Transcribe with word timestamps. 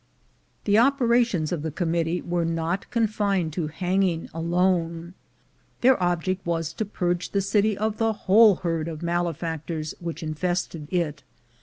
222 0.65 0.65
THE 0.65 0.77
GOLD 0.77 0.83
HUNTERS 0.83 0.97
The 0.97 1.03
operations 1.03 1.51
of 1.51 1.61
the 1.61 1.71
Committee 1.77 2.21
were 2.23 2.43
not 2.45 2.89
confined 2.89 3.53
to 3.53 3.67
hanging 3.67 4.29
alone; 4.33 5.13
their 5.81 6.01
object 6.01 6.43
was 6.43 6.73
to 6.73 6.85
purge 6.85 7.29
the 7.29 7.39
city 7.41 7.77
of 7.77 7.97
the 7.97 8.11
whole 8.25 8.55
herd 8.55 8.87
of 8.87 9.03
malefactors 9.03 9.93
which 9.99 10.23
infested 10.23 10.91
it. 10.91 11.21